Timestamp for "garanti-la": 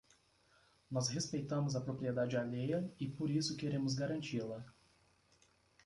3.93-4.65